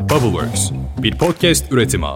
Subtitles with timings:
[0.00, 0.70] Bubbleworks,
[1.02, 2.06] bir podcast üretimi.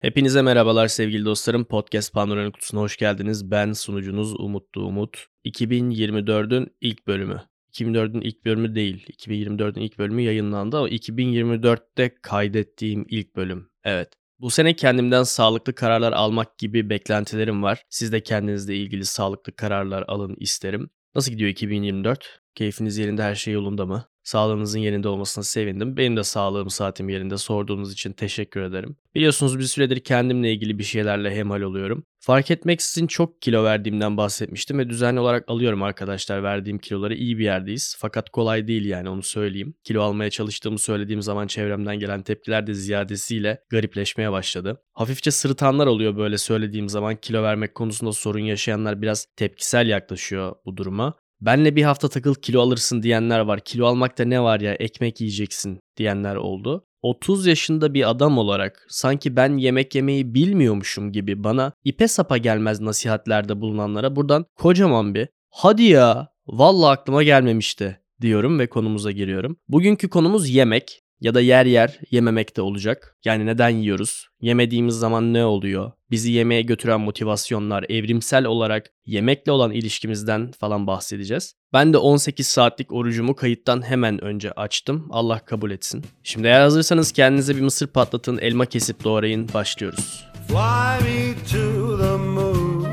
[0.00, 1.64] Hepinize merhabalar sevgili dostlarım.
[1.64, 3.50] Podcast Pandora'nın kutusuna hoş geldiniz.
[3.50, 5.26] Ben sunucunuz Umutlu Umut.
[5.44, 7.42] 2024'ün ilk bölümü.
[7.72, 9.06] 2024'ün ilk bölümü değil.
[9.06, 13.70] 2024'ün ilk bölümü yayınlandı ama 2024'te kaydettiğim ilk bölüm.
[13.84, 14.08] Evet.
[14.38, 17.82] Bu sene kendimden sağlıklı kararlar almak gibi beklentilerim var.
[17.88, 20.90] Siz de kendinizle ilgili sağlıklı kararlar alın isterim.
[21.14, 22.40] Nasıl gidiyor 2024?
[22.54, 24.04] Keyfiniz yerinde her şey yolunda mı?
[24.24, 25.96] Sağlığınızın yerinde olmasına sevindim.
[25.96, 28.96] Benim de sağlığım saatim yerinde sorduğunuz için teşekkür ederim.
[29.14, 32.04] Biliyorsunuz bir süredir kendimle ilgili bir şeylerle hemhal oluyorum.
[32.20, 37.44] Fark etmeksizin çok kilo verdiğimden bahsetmiştim ve düzenli olarak alıyorum arkadaşlar verdiğim kiloları iyi bir
[37.44, 37.96] yerdeyiz.
[37.98, 39.74] Fakat kolay değil yani onu söyleyeyim.
[39.84, 44.80] Kilo almaya çalıştığımı söylediğim zaman çevremden gelen tepkiler de ziyadesiyle garipleşmeye başladı.
[44.92, 50.76] Hafifçe sırıtanlar oluyor böyle söylediğim zaman kilo vermek konusunda sorun yaşayanlar biraz tepkisel yaklaşıyor bu
[50.76, 51.14] duruma.
[51.46, 53.60] Benle bir hafta takıl kilo alırsın diyenler var.
[53.60, 56.86] Kilo almakta ne var ya ekmek yiyeceksin diyenler oldu.
[57.02, 62.80] 30 yaşında bir adam olarak sanki ben yemek yemeyi bilmiyormuşum gibi bana ipe sapa gelmez
[62.80, 69.56] nasihatlerde bulunanlara buradan kocaman bir hadi ya vallahi aklıma gelmemişti diyorum ve konumuza giriyorum.
[69.68, 73.16] Bugünkü konumuz yemek ya da yer yer yememek de olacak.
[73.24, 74.26] Yani neden yiyoruz?
[74.40, 75.92] Yemediğimiz zaman ne oluyor?
[76.10, 81.54] Bizi yemeğe götüren motivasyonlar, evrimsel olarak yemekle olan ilişkimizden falan bahsedeceğiz.
[81.72, 85.08] Ben de 18 saatlik orucumu kayıttan hemen önce açtım.
[85.10, 86.04] Allah kabul etsin.
[86.22, 89.48] Şimdi eğer hazırsanız kendinize bir mısır patlatın, elma kesip doğrayın.
[89.54, 90.24] Başlıyoruz.
[90.48, 92.84] Fly me to the moon.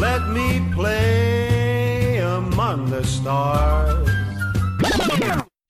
[0.00, 4.25] Let me play among the stars.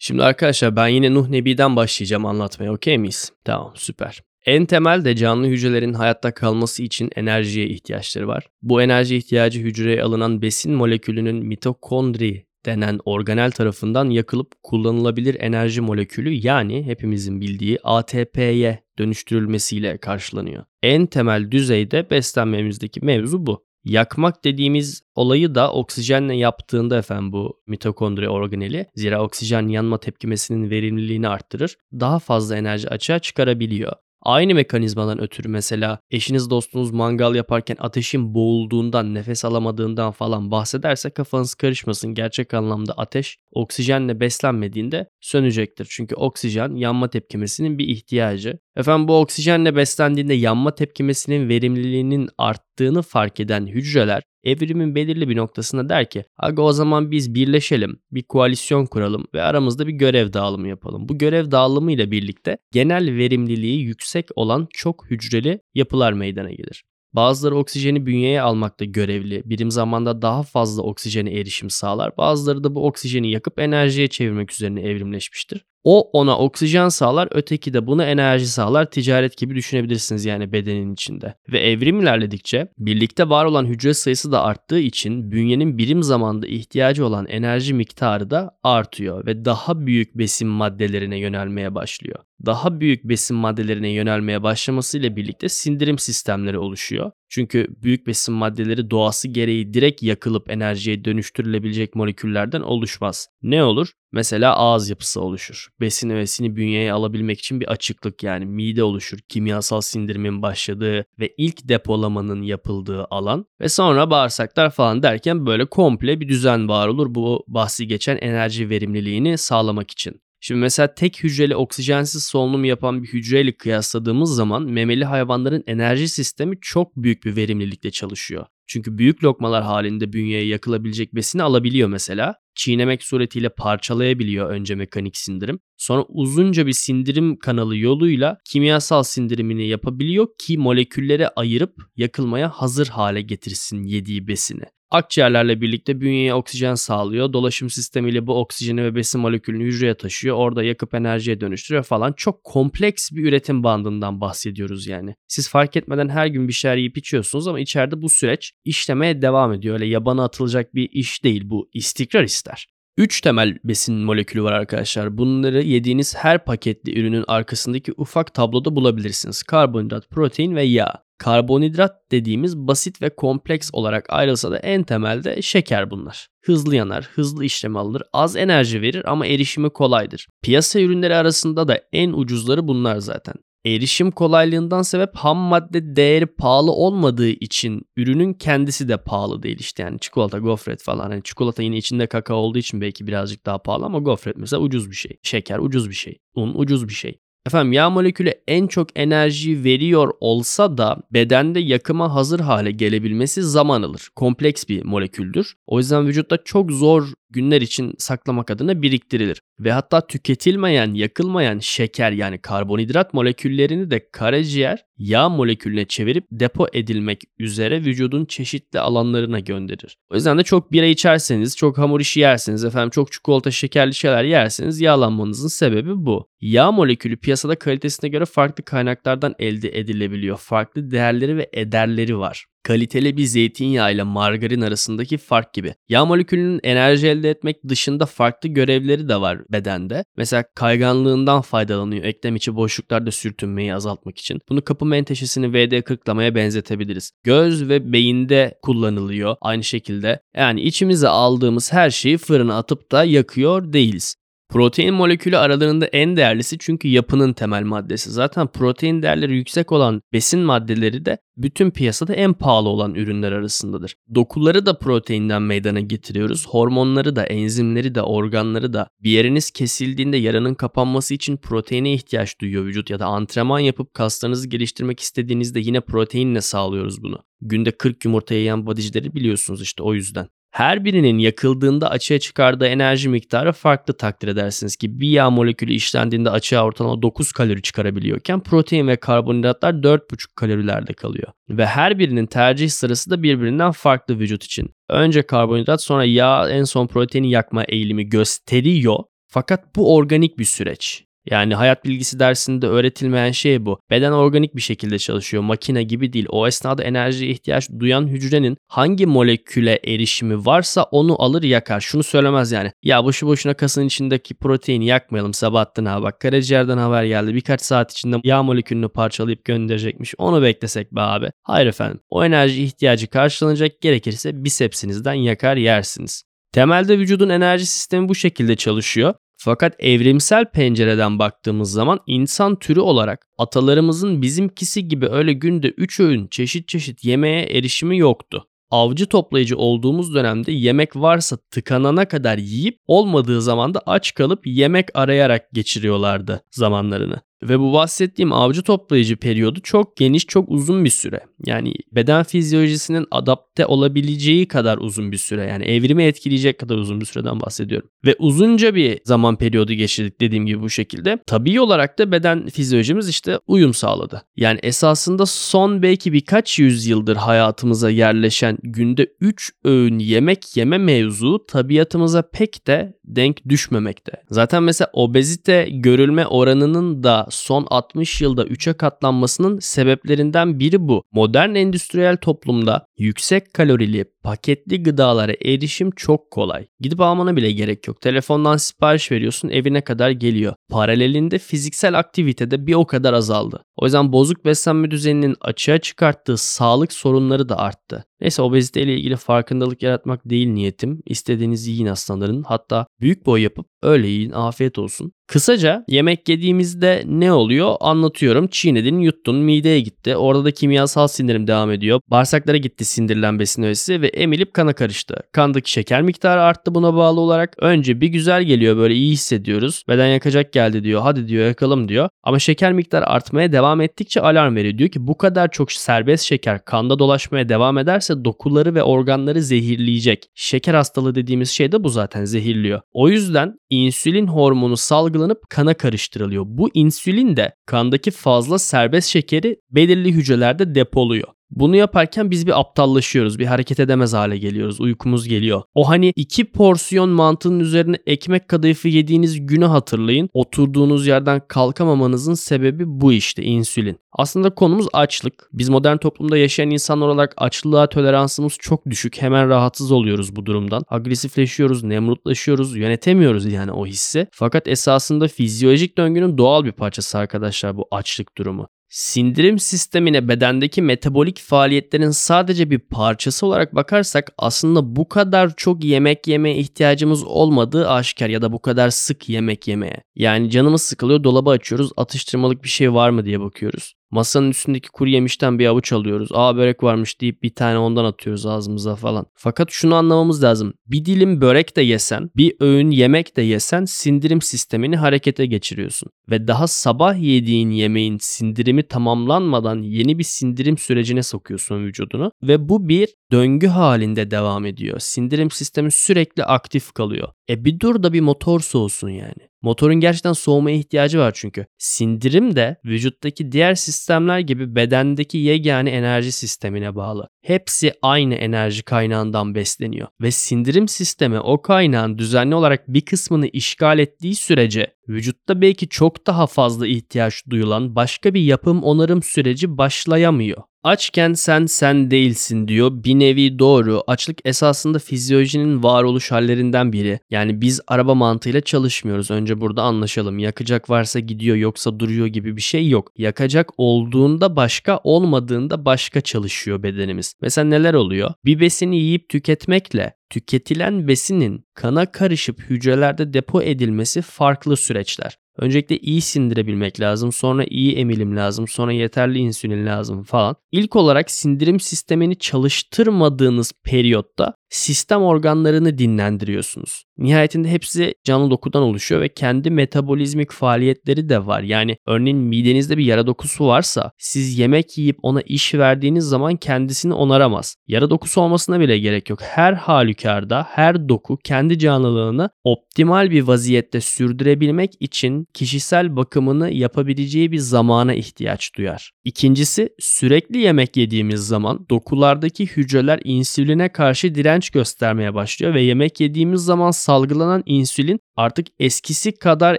[0.07, 3.33] Şimdi arkadaşlar ben yine Nuh Nebi'den başlayacağım anlatmaya okey miyiz?
[3.45, 4.23] Tamam süper.
[4.45, 8.47] En temel de canlı hücrelerin hayatta kalması için enerjiye ihtiyaçları var.
[8.63, 16.33] Bu enerji ihtiyacı hücreye alınan besin molekülünün mitokondri denen organel tarafından yakılıp kullanılabilir enerji molekülü
[16.33, 20.65] yani hepimizin bildiği ATP'ye dönüştürülmesiyle karşılanıyor.
[20.83, 23.67] En temel düzeyde beslenmemizdeki mevzu bu.
[23.87, 28.87] Yakmak dediğimiz olayı da oksijenle yaptığında efendim bu mitokondri organeli.
[28.95, 31.77] Zira oksijen yanma tepkimesinin verimliliğini arttırır.
[31.93, 33.93] Daha fazla enerji açığa çıkarabiliyor.
[34.27, 41.55] Aynı mekanizmadan ötürü mesela eşiniz dostunuz mangal yaparken ateşin boğulduğundan, nefes alamadığından falan bahsederse kafanız
[41.55, 42.15] karışmasın.
[42.15, 45.87] Gerçek anlamda ateş oksijenle beslenmediğinde sönecektir.
[45.91, 48.59] Çünkü oksijen yanma tepkimesinin bir ihtiyacı.
[48.77, 55.89] Efendim bu oksijenle beslendiğinde yanma tepkimesinin verimliliğinin arttığını fark eden hücreler evrimin belirli bir noktasında
[55.89, 60.69] der ki aga o zaman biz birleşelim, bir koalisyon kuralım ve aramızda bir görev dağılımı
[60.69, 61.09] yapalım.
[61.09, 66.85] Bu görev dağılımı ile birlikte genel verimliliği yüksek olan çok hücreli yapılar meydana gelir.
[67.13, 72.17] Bazıları oksijeni bünyeye almakta görevli, birim zamanda daha fazla oksijene erişim sağlar.
[72.17, 75.65] Bazıları da bu oksijeni yakıp enerjiye çevirmek üzerine evrimleşmiştir.
[75.85, 78.91] O ona oksijen sağlar, öteki de buna enerji sağlar.
[78.91, 81.35] Ticaret gibi düşünebilirsiniz yani bedenin içinde.
[81.53, 87.07] Ve evrim ilerledikçe birlikte var olan hücre sayısı da arttığı için bünyenin birim zamanda ihtiyacı
[87.07, 92.19] olan enerji miktarı da artıyor ve daha büyük besin maddelerine yönelmeye başlıyor.
[92.47, 97.11] Daha büyük besin maddelerine yönelmeye başlamasıyla birlikte sindirim sistemleri oluşuyor.
[97.29, 103.29] Çünkü büyük besin maddeleri doğası gereği direkt yakılıp enerjiye dönüştürülebilecek moleküllerden oluşmaz.
[103.43, 103.93] Ne olur?
[104.13, 105.69] Mesela ağız yapısı oluşur.
[105.81, 109.19] Besin öğesini bünyeye alabilmek için bir açıklık yani mide oluşur.
[109.29, 116.21] Kimyasal sindirimin başladığı ve ilk depolamanın yapıldığı alan ve sonra bağırsaklar falan derken böyle komple
[116.21, 120.21] bir düzen var olur bu bahsi geçen enerji verimliliğini sağlamak için.
[120.47, 126.57] Şimdi mesela tek hücreli oksijensiz solunum yapan bir hücreyle kıyasladığımız zaman memeli hayvanların enerji sistemi
[126.61, 128.47] çok büyük bir verimlilikle çalışıyor.
[128.67, 132.35] Çünkü büyük lokmalar halinde bünyeye yakılabilecek besini alabiliyor mesela.
[132.55, 135.59] Çiğnemek suretiyle parçalayabiliyor önce mekanik sindirim.
[135.77, 143.23] Sonra uzunca bir sindirim kanalı yoluyla kimyasal sindirimini yapabiliyor ki molekülleri ayırıp yakılmaya hazır hale
[143.23, 144.65] getirsin yediği besini.
[144.91, 147.33] Akciğerlerle birlikte bünyeye oksijen sağlıyor.
[147.33, 150.37] Dolaşım sistemiyle bu oksijeni ve besin molekülünü hücreye taşıyor.
[150.37, 152.13] Orada yakıp enerjiye dönüştürüyor falan.
[152.13, 155.15] Çok kompleks bir üretim bandından bahsediyoruz yani.
[155.29, 159.53] Siz fark etmeden her gün bir şeyler yiyip içiyorsunuz ama içeride bu süreç işlemeye devam
[159.53, 159.75] ediyor.
[159.75, 161.69] Öyle yabana atılacak bir iş değil bu.
[161.75, 162.67] istikrar ister.
[162.99, 165.19] 3 temel besin molekülü var arkadaşlar.
[165.19, 169.43] Bunları yediğiniz her paketli ürünün arkasındaki ufak tabloda bulabilirsiniz.
[169.43, 171.06] Karbonhidrat, protein ve yağ.
[171.19, 176.29] Karbonhidrat dediğimiz basit ve kompleks olarak ayrılsa da en temelde şeker bunlar.
[176.45, 180.29] Hızlı yanar, hızlı işlem alır, az enerji verir ama erişimi kolaydır.
[180.43, 183.35] Piyasa ürünleri arasında da en ucuzları bunlar zaten.
[183.67, 189.83] erişim kolaylığından sebep ham madde değeri pahalı olmadığı için ürünün kendisi de pahalı değil işte
[189.83, 191.11] yani çikolata, gofret falan.
[191.11, 194.91] Hani çikolata yine içinde kakao olduğu için belki birazcık daha pahalı ama gofret mesela ucuz
[194.91, 195.19] bir şey.
[195.23, 196.19] Şeker ucuz bir şey.
[196.35, 197.21] Un ucuz bir şey.
[197.47, 203.83] Efendim yağ molekülü en çok enerji veriyor olsa da bedende yakıma hazır hale gelebilmesi zaman
[203.83, 204.09] alır.
[204.17, 205.55] Kompleks bir moleküldür.
[205.67, 209.41] O yüzden vücutta çok zor günler için saklamak adına biriktirilir.
[209.61, 217.23] Ve hatta tüketilmeyen, yakılmayan şeker yani karbonhidrat moleküllerini de karaciğer yağ molekülüne çevirip depo edilmek
[217.39, 219.97] üzere vücudun çeşitli alanlarına gönderir.
[220.11, 224.25] O yüzden de çok bira içerseniz, çok hamur işi yerseniz, efendim çok çikolata, şekerli şeyler
[224.25, 226.29] yerseniz yağlanmanızın sebebi bu.
[226.41, 230.37] Yağ molekülü piyasada kalitesine göre farklı kaynaklardan elde edilebiliyor.
[230.37, 235.75] Farklı değerleri ve ederleri var kaliteli bir zeytinyağı ile margarin arasındaki fark gibi.
[235.89, 240.05] Yağ molekülünün enerji elde etmek dışında farklı görevleri de var bedende.
[240.17, 244.41] Mesela kayganlığından faydalanıyor eklem içi boşluklarda sürtünmeyi azaltmak için.
[244.49, 247.13] Bunu kapı menteşesini VD40'lamaya benzetebiliriz.
[247.25, 250.21] Göz ve beyinde kullanılıyor aynı şekilde.
[250.37, 254.17] Yani içimize aldığımız her şeyi fırına atıp da yakıyor değiliz.
[254.49, 258.11] Protein molekülü aralarında en değerlisi çünkü yapının temel maddesi.
[258.11, 263.95] Zaten protein değerleri yüksek olan besin maddeleri de bütün piyasada en pahalı olan ürünler arasındadır.
[264.15, 266.47] Dokuları da proteinden meydana getiriyoruz.
[266.47, 268.89] Hormonları da, enzimleri de, organları da.
[269.03, 274.49] Bir yeriniz kesildiğinde yaranın kapanması için proteine ihtiyaç duyuyor vücut ya da antrenman yapıp kaslarınızı
[274.49, 277.19] geliştirmek istediğinizde yine proteinle sağlıyoruz bunu.
[277.41, 280.29] Günde 40 yumurta yiyen bodycileri biliyorsunuz işte o yüzden.
[280.57, 286.31] Her birinin yakıldığında açığa çıkardığı enerji miktarı farklı takdir edersiniz ki bir yağ molekülü işlendiğinde
[286.31, 291.33] açığa ortalama 9 kalori çıkarabiliyorken protein ve karbonhidratlar 4,5 kalorilerde kalıyor.
[291.49, 294.71] Ve her birinin tercih sırası da birbirinden farklı vücut için.
[294.89, 298.99] Önce karbonhidrat sonra yağ en son proteini yakma eğilimi gösteriyor.
[299.29, 301.05] Fakat bu organik bir süreç.
[301.31, 303.81] Yani hayat bilgisi dersinde öğretilmeyen şey bu.
[303.91, 305.43] Beden organik bir şekilde çalışıyor.
[305.43, 306.27] Makine gibi değil.
[306.29, 311.81] O esnada enerjiye ihtiyaç duyan hücrenin hangi moleküle erişimi varsa onu alır yakar.
[311.81, 312.73] Şunu söylemez yani.
[312.83, 316.03] Ya boşu boşuna kasın içindeki proteini yakmayalım Sabahattin abi.
[316.03, 317.35] Bak karaciğerden haber geldi.
[317.35, 320.15] Birkaç saat içinde yağ molekülünü parçalayıp gönderecekmiş.
[320.19, 321.31] Onu beklesek be abi.
[321.43, 322.01] Hayır efendim.
[322.11, 326.23] O enerji ihtiyacı karşılanacak gerekirse bisepsinizden yakar yersiniz.
[326.53, 329.15] Temelde vücudun enerji sistemi bu şekilde çalışıyor.
[329.47, 336.27] Fakat evrimsel pencereden baktığımız zaman insan türü olarak atalarımızın bizimkisi gibi öyle günde 3 öğün
[336.27, 338.49] çeşit çeşit yemeğe erişimi yoktu.
[338.71, 344.89] Avcı toplayıcı olduğumuz dönemde yemek varsa tıkanana kadar yiyip olmadığı zaman da aç kalıp yemek
[344.95, 347.21] arayarak geçiriyorlardı zamanlarını.
[347.43, 351.21] Ve bu bahsettiğim avcı toplayıcı periyodu çok geniş, çok uzun bir süre.
[351.47, 355.47] Yani beden fizyolojisinin adapte olabileceği kadar uzun bir süre.
[355.47, 357.89] Yani evrimi etkileyecek kadar uzun bir süreden bahsediyorum.
[358.05, 361.19] Ve uzunca bir zaman periyodu geçirdik dediğim gibi bu şekilde.
[361.27, 364.23] Tabii olarak da beden fizyolojimiz işte uyum sağladı.
[364.37, 372.23] Yani esasında son belki birkaç yüzyıldır hayatımıza yerleşen günde 3 öğün yemek yeme mevzu tabiatımıza
[372.23, 374.13] pek de denk düşmemekte.
[374.31, 381.03] Zaten mesela obezite görülme oranının da son 60 yılda 3'e katlanmasının sebeplerinden biri bu.
[381.13, 386.67] Modern endüstriyel toplumda yüksek kalorili paketli gıdalara erişim çok kolay.
[386.81, 388.01] Gidip almana bile gerek yok.
[388.01, 390.55] Telefondan sipariş veriyorsun evine kadar geliyor.
[390.71, 393.63] Paralelinde fiziksel aktivite de bir o kadar azaldı.
[393.77, 398.05] O yüzden bozuk beslenme düzeninin açığa çıkarttığı sağlık sorunları da arttı.
[398.21, 401.03] Neyse obezite ile ilgili farkındalık yaratmak değil niyetim.
[401.07, 402.43] İstediğinizi yiyin aslanların.
[402.43, 405.13] Hatta büyük boy yapıp öyle yiyin afiyet olsun.
[405.27, 408.49] Kısaca yemek yediğimizde ne oluyor anlatıyorum.
[408.49, 410.17] Çiğnedin, yuttun, mideye gitti.
[410.17, 412.01] Orada da kimyasal sindirim devam ediyor.
[412.11, 415.17] Bağırsaklara gitti sindirilen besin öğesi ve emilip kana karıştı.
[415.33, 417.55] Kandaki şeker miktarı arttı buna bağlı olarak.
[417.59, 419.83] Önce bir güzel geliyor böyle iyi hissediyoruz.
[419.89, 421.03] Beden yakacak geldi diyor.
[421.03, 422.09] Hadi diyor yakalım diyor.
[422.23, 424.79] Ama şeker miktarı artmaya devam ettikçe alarm veriyor.
[424.79, 430.27] Diyor ki bu kadar çok serbest şeker kanda dolaşmaya devam ederse dokuları ve organları zehirleyecek.
[430.35, 432.81] Şeker hastalığı dediğimiz şey de bu zaten zehirliyor.
[432.93, 436.45] O yüzden insülin hormonu salgılanıp kana karıştırılıyor.
[436.47, 441.29] Bu insülin de kandaki fazla serbest şekeri belirli hücrelerde depoluyor.
[441.51, 443.39] Bunu yaparken biz bir aptallaşıyoruz.
[443.39, 444.81] Bir hareket edemez hale geliyoruz.
[444.81, 445.63] Uykumuz geliyor.
[445.75, 450.29] O hani iki porsiyon mantının üzerine ekmek kadayıfı yediğiniz günü hatırlayın.
[450.33, 453.99] Oturduğunuz yerden kalkamamanızın sebebi bu işte insülin.
[454.13, 455.49] Aslında konumuz açlık.
[455.53, 459.23] Biz modern toplumda yaşayan insanlar olarak açlığa toleransımız çok düşük.
[459.23, 460.83] Hemen rahatsız oluyoruz bu durumdan.
[460.89, 464.27] Agresifleşiyoruz, nemrutlaşıyoruz, yönetemiyoruz yani o hissi.
[464.33, 468.69] Fakat esasında fizyolojik döngünün doğal bir parçası arkadaşlar bu açlık durumu.
[468.89, 476.29] Sindirim sistemine bedendeki metabolik faaliyetlerin sadece bir parçası olarak bakarsak aslında bu kadar çok yemek
[476.29, 480.03] yemeye ihtiyacımız olmadığı aşikar ya da bu kadar sık yemek yemeye.
[480.17, 483.96] Yani canımız sıkılıyor dolabı açıyoruz atıştırmalık bir şey var mı diye bakıyoruz.
[484.11, 486.29] Masanın üstündeki kuru yemişten bir avuç alıyoruz.
[486.33, 489.27] Aa börek varmış deyip bir tane ondan atıyoruz ağzımıza falan.
[489.35, 490.75] Fakat şunu anlamamız lazım.
[490.87, 496.09] Bir dilim börek de yesen, bir öğün yemek de yesen sindirim sistemini harekete geçiriyorsun.
[496.31, 502.33] Ve daha sabah yediğin yemeğin sindirimi tamamlanmadan yeni bir sindirim sürecine sokuyorsun vücudunu.
[502.43, 504.99] Ve bu bir döngü halinde devam ediyor.
[504.99, 507.29] Sindirim sistemi sürekli aktif kalıyor.
[507.51, 509.49] E bir dur da bir motor soğusun yani.
[509.63, 511.67] Motorun gerçekten soğumaya ihtiyacı var çünkü.
[511.79, 517.29] Sindirim de vücuttaki diğer sistemler gibi bedendeki yegane enerji sistemine bağlı.
[517.43, 523.99] Hepsi aynı enerji kaynağından besleniyor ve sindirim sistemi o kaynağın düzenli olarak bir kısmını işgal
[523.99, 530.63] ettiği sürece vücutta belki çok daha fazla ihtiyaç duyulan başka bir yapım onarım süreci başlayamıyor.
[530.87, 532.91] Açken sen sen değilsin diyor.
[533.05, 534.03] Bir nevi doğru.
[534.07, 537.19] Açlık esasında fizyolojinin varoluş hallerinden biri.
[537.31, 539.31] Yani biz araba mantığıyla çalışmıyoruz.
[539.31, 540.39] Önce burada anlaşalım.
[540.39, 543.13] Yakacak varsa gidiyor yoksa duruyor gibi bir şey yok.
[543.17, 547.35] Yakacak olduğunda başka olmadığında başka çalışıyor bedenimiz.
[547.43, 548.31] Mesela neler oluyor?
[548.45, 555.39] Bir besini yiyip tüketmekle tüketilen besinin kana karışıp hücrelerde depo edilmesi farklı süreçler.
[555.59, 560.57] Öncelikle iyi sindirebilmek lazım, sonra iyi emilim lazım, sonra yeterli insülin lazım falan.
[560.73, 567.05] İlk olarak sindirim sistemini çalıştırmadığınız periyotta sistem organlarını dinlendiriyorsunuz.
[567.19, 571.63] Nihayetinde hepsi canlı dokudan oluşuyor ve kendi metabolizmik faaliyetleri de var.
[571.63, 577.15] Yani örneğin midenizde bir yara dokusu varsa siz yemek yiyip ona iş verdiğiniz zaman kendisini
[577.15, 577.77] onaramaz.
[577.87, 579.43] Yara dokusu olmasına bile gerek yok.
[579.43, 587.59] Her halükarda her doku kendi canlılığını optimal bir vaziyette sürdürebilmek için kişisel bakımını yapabileceği bir
[587.59, 589.11] zamana ihtiyaç duyar.
[589.25, 596.61] İkincisi sürekli yemek yediğimiz zaman dokulardaki hücreler insüline karşı direnç göstermeye başlıyor ve yemek yediğimiz
[596.61, 599.79] zaman salgılanan insülin artık eskisi kadar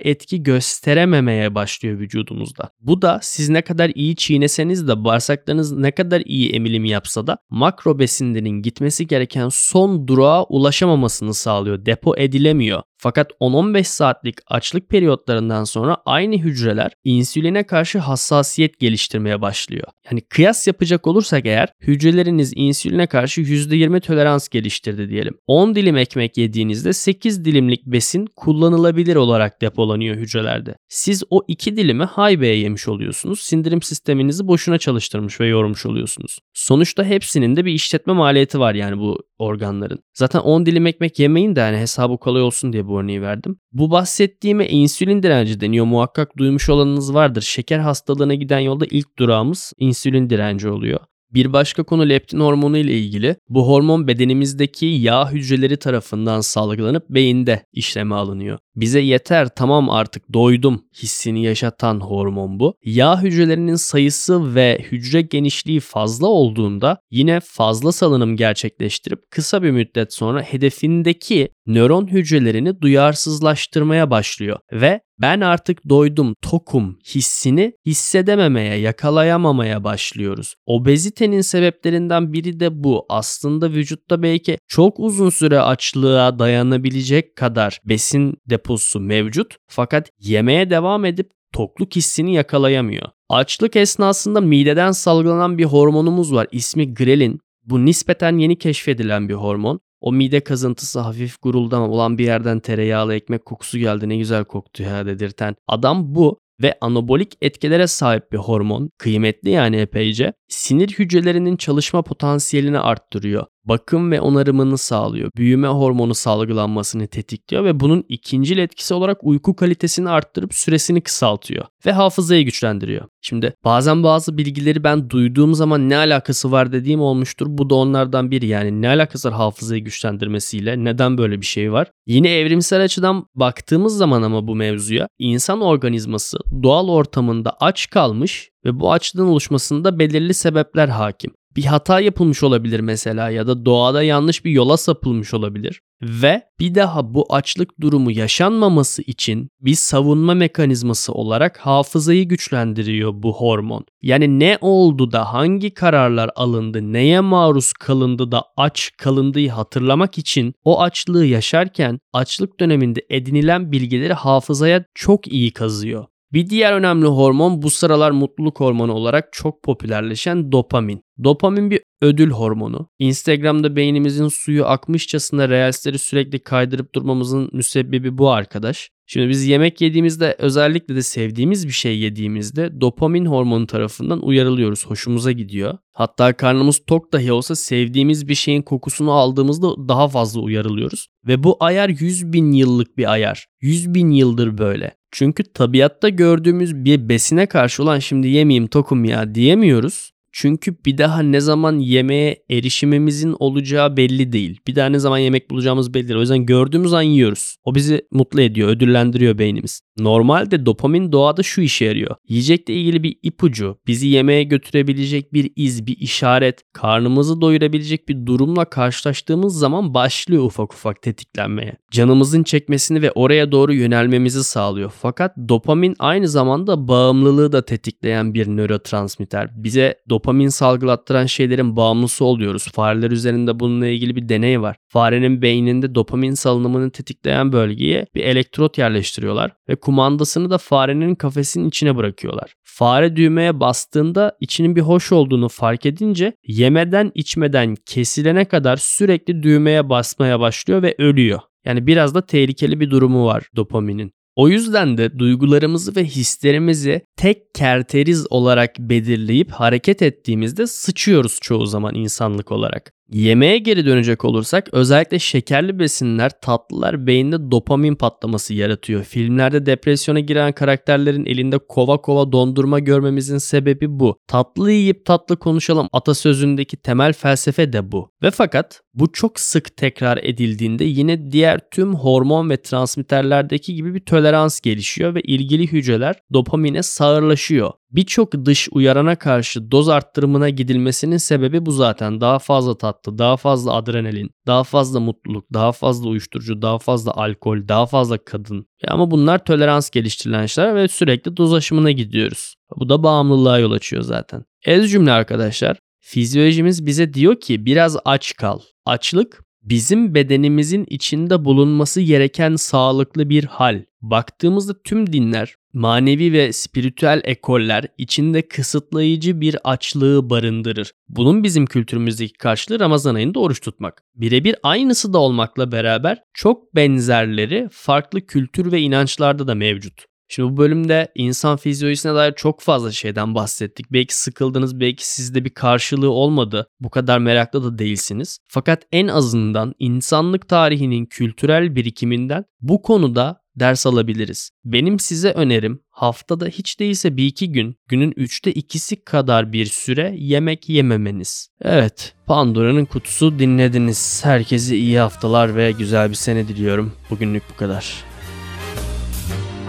[0.00, 2.70] etki gösterememeye başlıyor vücudumuzda.
[2.80, 7.38] Bu da siz ne kadar iyi çiğneseniz de bağırsaklarınız ne kadar iyi emilim yapsa da
[7.50, 11.86] makro besinlerin gitmesi gereken son durağa ulaşamamasını sağlıyor.
[11.86, 12.82] Depo edilemiyor.
[12.98, 19.88] Fakat 10-15 saatlik açlık periyotlarından sonra aynı hücreler insüline karşı hassasiyet geliştirmeye başlıyor.
[20.10, 25.34] Yani kıyas yapacak olursak eğer hücreleriniz insüline karşı %20 tolerans geliştirdi diyelim.
[25.46, 30.74] 10 dilim ekmek yediğinizde 8 dilimlik besin kullanılabilir olarak depolanıyor hücrelerde.
[30.88, 33.40] Siz o 2 dilimi haybeye yemiş oluyorsunuz.
[33.40, 36.38] Sindirim sisteminizi boşuna çalıştırmış ve yormuş oluyorsunuz.
[36.54, 39.98] Sonuçta hepsinin de bir işletme maliyeti var yani bu organların.
[40.14, 43.56] Zaten 10 dilim ekmek yemeyin de yani hesabı kolay olsun diye bu örneği verdim.
[43.72, 45.84] Bu bahsettiğime insülin direnci deniyor.
[45.84, 47.42] Muhakkak duymuş olanınız vardır.
[47.42, 51.00] Şeker hastalığına giden yolda ilk durağımız insülin direnci oluyor.
[51.34, 53.36] Bir başka konu leptin hormonu ile ilgili.
[53.48, 58.58] Bu hormon bedenimizdeki yağ hücreleri tarafından salgılanıp beyinde işleme alınıyor.
[58.76, 62.74] Bize yeter tamam artık doydum hissini yaşatan hormon bu.
[62.84, 70.14] Yağ hücrelerinin sayısı ve hücre genişliği fazla olduğunda yine fazla salınım gerçekleştirip kısa bir müddet
[70.14, 80.54] sonra hedefindeki nöron hücrelerini duyarsızlaştırmaya başlıyor ve ben artık doydum, tokum hissini hissedememeye, yakalayamamaya başlıyoruz.
[80.66, 83.06] Obezitenin sebeplerinden biri de bu.
[83.08, 91.04] Aslında vücutta belki çok uzun süre açlığa dayanabilecek kadar besin deposu mevcut fakat yemeye devam
[91.04, 93.08] edip tokluk hissini yakalayamıyor.
[93.28, 96.46] Açlık esnasında mideden salgılanan bir hormonumuz var.
[96.52, 97.40] İsmi grelin.
[97.64, 99.80] Bu nispeten yeni keşfedilen bir hormon.
[100.00, 104.08] O mide kazıntısı hafif guruldama olan bir yerden tereyağlı ekmek kokusu geldi.
[104.08, 105.56] Ne güzel koktu ya dedirten.
[105.68, 106.38] Adam bu.
[106.62, 114.10] Ve anabolik etkilere sahip bir hormon, kıymetli yani epeyce, sinir hücrelerinin çalışma potansiyelini arttırıyor bakım
[114.10, 115.30] ve onarımını sağlıyor.
[115.36, 121.92] Büyüme hormonu salgılanmasını tetikliyor ve bunun ikinci etkisi olarak uyku kalitesini arttırıp süresini kısaltıyor ve
[121.92, 123.04] hafızayı güçlendiriyor.
[123.20, 127.46] Şimdi bazen bazı bilgileri ben duyduğum zaman ne alakası var dediğim olmuştur.
[127.50, 131.90] Bu da onlardan biri yani ne alakası var hafızayı güçlendirmesiyle neden böyle bir şey var?
[132.06, 138.80] Yine evrimsel açıdan baktığımız zaman ama bu mevzuya insan organizması doğal ortamında aç kalmış ve
[138.80, 144.44] bu açlığın oluşmasında belirli sebepler hakim bir hata yapılmış olabilir mesela ya da doğada yanlış
[144.44, 145.82] bir yola sapılmış olabilir.
[146.02, 153.34] Ve bir daha bu açlık durumu yaşanmaması için bir savunma mekanizması olarak hafızayı güçlendiriyor bu
[153.34, 153.84] hormon.
[154.02, 160.54] Yani ne oldu da hangi kararlar alındı, neye maruz kalındı da aç kalındığı hatırlamak için
[160.64, 166.04] o açlığı yaşarken açlık döneminde edinilen bilgileri hafızaya çok iyi kazıyor.
[166.36, 171.02] Bir diğer önemli hormon bu sıralar mutluluk hormonu olarak çok popülerleşen dopamin.
[171.24, 172.88] Dopamin bir ödül hormonu.
[172.98, 178.90] Instagram'da beynimizin suyu akmışçasına reelsleri sürekli kaydırıp durmamızın müsebbibi bu arkadaş.
[179.06, 184.86] Şimdi biz yemek yediğimizde özellikle de sevdiğimiz bir şey yediğimizde dopamin hormonu tarafından uyarılıyoruz.
[184.86, 185.78] Hoşumuza gidiyor.
[185.92, 191.08] Hatta karnımız tok dahi olsa sevdiğimiz bir şeyin kokusunu aldığımızda daha fazla uyarılıyoruz.
[191.26, 193.46] Ve bu ayar 100 bin yıllık bir ayar.
[193.60, 194.96] 100 bin yıldır böyle.
[195.18, 200.12] Çünkü tabiatta gördüğümüz bir besine karşı olan şimdi yemeyeyim tokum ya diyemiyoruz.
[200.38, 204.60] Çünkü bir daha ne zaman yemeğe erişimimizin olacağı belli değil.
[204.66, 206.18] Bir daha ne zaman yemek bulacağımız belli değil.
[206.18, 207.56] O yüzden gördüğümüz an yiyoruz.
[207.64, 209.80] O bizi mutlu ediyor, ödüllendiriyor beynimiz.
[209.98, 212.16] Normalde dopamin doğada şu işe yarıyor.
[212.28, 218.64] Yiyecekle ilgili bir ipucu, bizi yemeğe götürebilecek bir iz, bir işaret, karnımızı doyurabilecek bir durumla
[218.64, 221.76] karşılaştığımız zaman başlıyor ufak ufak tetiklenmeye.
[221.90, 224.92] Canımızın çekmesini ve oraya doğru yönelmemizi sağlıyor.
[225.00, 229.50] Fakat dopamin aynı zamanda bağımlılığı da tetikleyen bir nörotransmitter.
[229.56, 232.68] Bize dopamin salgılattıran şeylerin bağımlısı oluyoruz.
[232.72, 234.76] Fareler üzerinde bununla ilgili bir deney var.
[234.88, 241.96] Farenin beyninde dopamin salınımını tetikleyen bölgeye bir elektrot yerleştiriyorlar ve kumandasını da farenin kafesinin içine
[241.96, 242.54] bırakıyorlar.
[242.64, 249.88] Fare düğmeye bastığında içinin bir hoş olduğunu fark edince yemeden içmeden kesilene kadar sürekli düğmeye
[249.88, 251.40] basmaya başlıyor ve ölüyor.
[251.64, 254.12] Yani biraz da tehlikeli bir durumu var dopaminin.
[254.36, 261.94] O yüzden de duygularımızı ve hislerimizi tek kerteriz olarak belirleyip hareket ettiğimizde sıçıyoruz çoğu zaman
[261.94, 262.95] insanlık olarak.
[263.12, 269.04] Yemeğe geri dönecek olursak özellikle şekerli besinler, tatlılar beyinde dopamin patlaması yaratıyor.
[269.04, 274.18] Filmlerde depresyona giren karakterlerin elinde kova kova dondurma görmemizin sebebi bu.
[274.26, 278.10] Tatlı yiyip tatlı konuşalım atasözündeki temel felsefe de bu.
[278.22, 284.00] Ve fakat bu çok sık tekrar edildiğinde yine diğer tüm hormon ve transmitterlerdeki gibi bir
[284.00, 287.72] tolerans gelişiyor ve ilgili hücreler dopamine sağırlaşıyor.
[287.96, 292.20] Birçok dış uyarana karşı doz arttırımına gidilmesinin sebebi bu zaten.
[292.20, 297.68] Daha fazla tatlı, daha fazla adrenalin, daha fazla mutluluk, daha fazla uyuşturucu, daha fazla alkol,
[297.68, 298.66] daha fazla kadın.
[298.82, 302.54] Ya ama bunlar tolerans geliştirilen şeyler ve sürekli doz aşımına gidiyoruz.
[302.76, 304.44] Bu da bağımlılığa yol açıyor zaten.
[304.64, 305.76] Ez cümle arkadaşlar.
[306.00, 308.58] Fizyolojimiz bize diyor ki biraz aç kal.
[308.86, 313.82] Açlık bizim bedenimizin içinde bulunması gereken sağlıklı bir hal.
[314.00, 320.92] Baktığımızda tüm dinler, manevi ve spiritüel ekoller içinde kısıtlayıcı bir açlığı barındırır.
[321.08, 324.02] Bunun bizim kültürümüzdeki karşılığı Ramazan ayında oruç tutmak.
[324.14, 330.04] Birebir aynısı da olmakla beraber çok benzerleri farklı kültür ve inançlarda da mevcut.
[330.28, 333.92] Şimdi bu bölümde insan fizyolojisine dair çok fazla şeyden bahsettik.
[333.92, 336.66] Belki sıkıldınız, belki sizde bir karşılığı olmadı.
[336.80, 338.38] Bu kadar meraklı da değilsiniz.
[338.48, 344.50] Fakat en azından insanlık tarihinin kültürel birikiminden bu konuda ders alabiliriz.
[344.64, 350.14] Benim size önerim haftada hiç değilse bir iki gün, günün üçte ikisi kadar bir süre
[350.18, 351.48] yemek yememeniz.
[351.62, 354.20] Evet, Pandora'nın kutusu dinlediniz.
[354.24, 356.92] Herkese iyi haftalar ve güzel bir sene diliyorum.
[357.10, 358.04] Bugünlük bu kadar.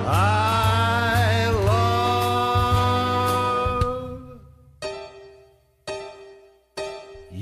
[0.08, 1.98] I love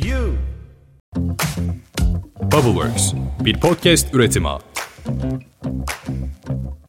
[0.08, 0.36] you.
[2.52, 4.75] Bubbleworks bir podcast üretimi.
[5.06, 5.46] Thank
[6.50, 6.85] you.